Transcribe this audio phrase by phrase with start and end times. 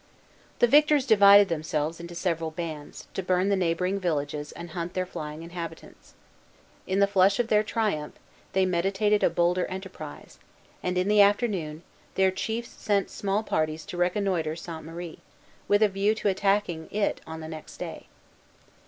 [0.57, 5.05] The victors divided themselves into several bands, to burn the neighboring villages and hunt their
[5.05, 6.15] flying inhabitants.
[6.87, 8.15] In the flush of their triumph,
[8.53, 10.39] they meditated a bolder enterprise;
[10.81, 11.83] and, in the afternoon,
[12.15, 15.19] their chiefs sent small parties to reconnoitre Sainte Marie,
[15.67, 18.07] with a view to attacking it on the next day.